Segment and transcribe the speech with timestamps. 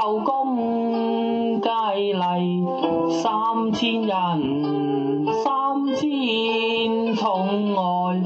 [0.03, 2.65] 后宫佳丽
[3.21, 8.21] 三千人，三千宠爱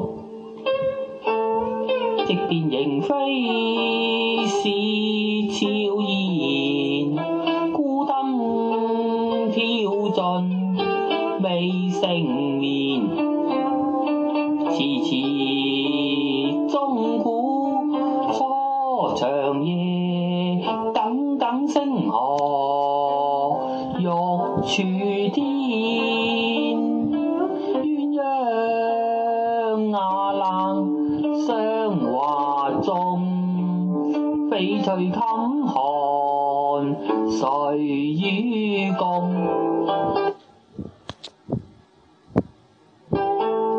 [2.25, 5.82] 即便仍非是痴。